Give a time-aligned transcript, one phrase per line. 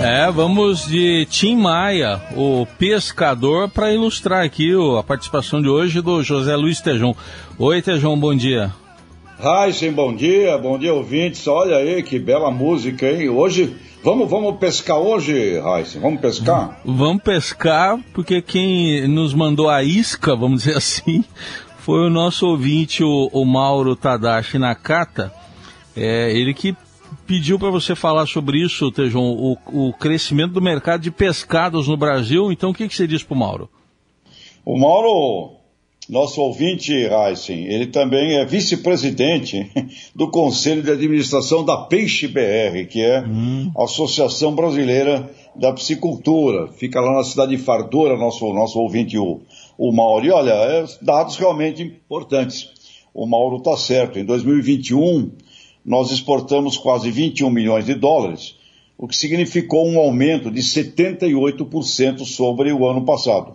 [0.00, 6.22] É, vamos de Tim Maia, o pescador, para ilustrar aqui a participação de hoje do
[6.22, 7.16] José Luiz Tejão.
[7.58, 8.72] Oi, Tejão, bom dia.
[9.40, 11.48] Raíssen, bom dia, bom dia, ouvintes.
[11.48, 13.28] Olha aí que bela música, hein?
[13.28, 16.00] Hoje, vamos, vamos pescar hoje, Raíssen?
[16.00, 16.80] Vamos pescar?
[16.84, 21.24] Vamos pescar, porque quem nos mandou a isca, vamos dizer assim,
[21.78, 25.32] foi o nosso ouvinte, o, o Mauro Tadashi Nakata.
[25.96, 26.76] É, ele que
[27.26, 31.96] pediu para você falar sobre isso, Tejon, o, o, crescimento do mercado de pescados no
[31.96, 32.52] Brasil.
[32.52, 33.68] Então, o que, que você diz para o Mauro?
[34.64, 35.56] O Mauro,
[36.08, 39.70] nosso ouvinte, Heisen, ele também é vice-presidente
[40.14, 43.70] do Conselho de Administração da Peixe BR, que é hum.
[43.76, 46.68] a Associação Brasileira da Piscicultura.
[46.68, 49.40] Fica lá na cidade de Fardora, nosso, nosso ouvinte, o,
[49.76, 50.24] o Mauro.
[50.24, 52.70] E olha, é, dados realmente importantes.
[53.12, 54.18] O Mauro está certo.
[54.18, 55.30] Em 2021
[55.88, 58.54] nós exportamos quase 21 milhões de dólares,
[58.98, 63.54] o que significou um aumento de 78% sobre o ano passado.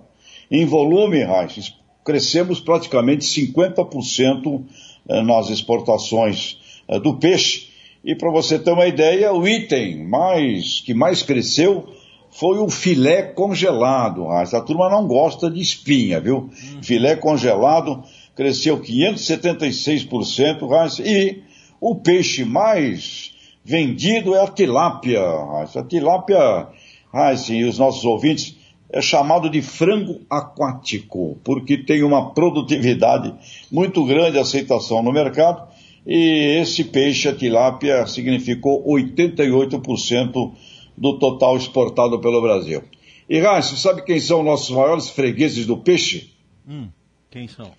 [0.50, 4.64] Em volume, Raíssa, crescemos praticamente 50%
[5.08, 7.68] eh, nas exportações eh, do peixe.
[8.04, 11.88] E para você ter uma ideia, o item mais, que mais cresceu
[12.32, 14.28] foi o filé congelado.
[14.28, 16.50] A turma não gosta de espinha, viu?
[16.50, 16.82] Hum.
[16.82, 18.04] Filé congelado
[18.36, 21.53] cresceu 576%, e
[21.84, 25.20] o peixe mais vendido é a tilápia.
[25.22, 26.70] A tilápia,
[27.12, 28.56] assim, e os nossos ouvintes,
[28.90, 33.34] é chamado de frango aquático, porque tem uma produtividade
[33.70, 35.68] muito grande, aceitação no mercado,
[36.08, 40.54] e esse peixe, a tilápia, significou 88%
[40.98, 42.82] do total exportado pelo Brasil.
[43.28, 46.32] E Raíssa, sabe quem são nossos maiores fregueses do peixe?
[46.66, 46.88] Hum,
[47.30, 47.70] quem são?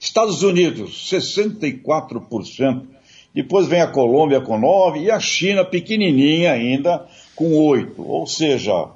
[0.00, 2.94] Estados Unidos, 64%.
[3.34, 8.00] Depois vem a Colômbia com 9 e a China pequenininha ainda com 8.
[8.00, 8.90] Ou seja,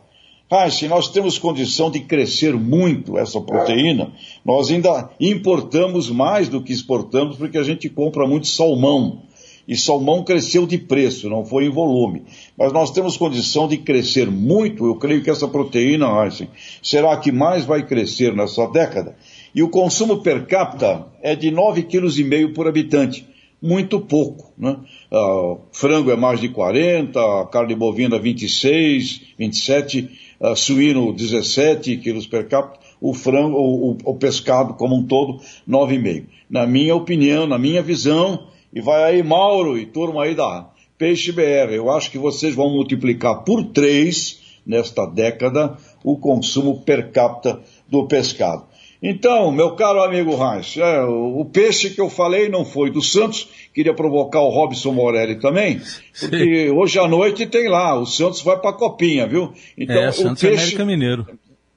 [0.49, 4.13] ah, se nós temos condição de crescer muito essa proteína,
[4.45, 9.23] nós ainda importamos mais do que exportamos porque a gente compra muito salmão.
[9.67, 12.23] E salmão cresceu de preço, não foi em volume.
[12.57, 16.49] Mas nós temos condição de crescer muito, eu creio que essa proteína, Einstein,
[16.83, 19.17] será a que mais vai crescer nessa década.
[19.55, 23.27] E o consumo per capita é de 9,5 kg por habitante
[23.61, 24.53] muito pouco.
[24.57, 24.77] Né?
[25.13, 30.11] Uh, frango é mais de 40, a carne bovina 26, 27,
[30.41, 35.41] uh, suíno 17 quilos per capita, o frango, o, o, o pescado como um todo
[35.69, 36.27] 9,5.
[36.49, 41.31] Na minha opinião, na minha visão, e vai aí Mauro e turma aí da Peixe
[41.31, 47.61] BR, eu acho que vocês vão multiplicar por três nesta década o consumo per capita
[47.89, 48.67] do pescado.
[49.03, 53.01] Então, meu caro amigo Hans, é, o, o, peixe que eu falei não foi do
[53.01, 55.81] Santos, queria provocar o Robson Morelli também,
[56.19, 56.71] porque Sim.
[56.71, 59.53] hoje à noite tem lá, o Santos vai para a copinha, viu?
[59.77, 60.63] Então, é, o Santos é peixe...
[60.63, 61.27] América Mineiro.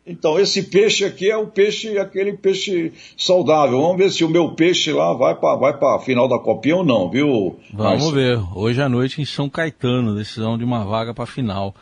[0.06, 3.80] Então, esse peixe aqui é o peixe, aquele peixe saudável.
[3.80, 6.84] Vamos ver se o meu peixe lá vai para vai a final da copinha ou
[6.84, 7.60] não, viu?
[7.72, 8.40] Vamos ver.
[8.56, 11.76] Hoje à noite em São Caetano, decisão de uma vaga para a final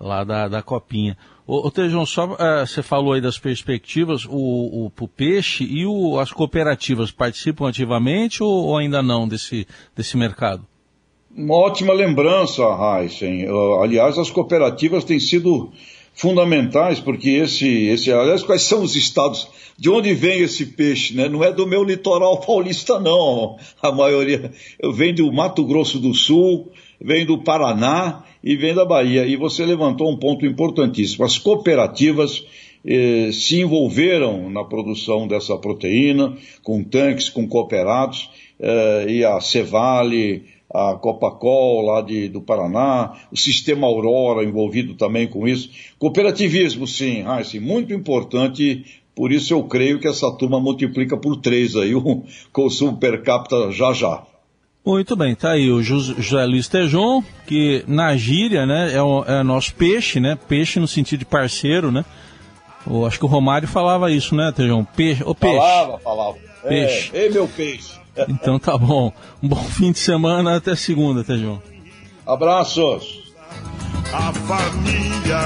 [0.00, 1.16] lá da, da copinha.
[1.46, 6.18] Ô, Tejão, só uh, você falou aí das perspectivas, o, o, o peixe e o,
[6.18, 9.66] as cooperativas participam ativamente ou, ou, ainda não desse,
[9.96, 10.66] desse mercado?
[11.34, 13.48] Uma ótima lembrança, Heisen.
[13.48, 15.72] Uh, aliás, as cooperativas têm sido
[16.12, 19.48] fundamentais, porque esse, esse, aliás, quais são os estados,
[19.78, 21.28] de onde vem esse peixe, né?
[21.28, 24.52] Não é do meu litoral paulista, não, a maioria,
[24.94, 26.70] vem do Mato Grosso do Sul,
[27.00, 29.26] vem do Paraná e vem da Bahia.
[29.26, 31.24] E você levantou um ponto importantíssimo.
[31.24, 32.44] As cooperativas
[32.84, 38.30] eh, se envolveram na produção dessa proteína, com tanques, com cooperados,
[38.60, 45.26] eh, e a Cevale, a Copacol lá de, do Paraná, o sistema Aurora envolvido também
[45.26, 45.70] com isso.
[45.98, 48.84] Cooperativismo, sim, Heisen, muito importante,
[49.14, 53.70] por isso eu creio que essa turma multiplica por três aí o consumo per capita
[53.72, 54.24] já já.
[54.84, 59.42] Muito bem, tá aí o José Luiz Tejon, que na gíria, né, é, o, é
[59.42, 62.04] nosso peixe, né, peixe no sentido de parceiro, né,
[62.86, 65.56] eu acho que o Romário falava isso, né, Tejon, peixe, o peixe.
[65.56, 66.36] Falava, falava.
[66.66, 67.10] Peixe.
[67.12, 67.98] É, ei, meu peixe.
[68.28, 71.60] Então tá bom, um bom fim de semana, até segunda, Tejon.
[72.26, 73.32] Abraços.
[74.12, 75.38] A família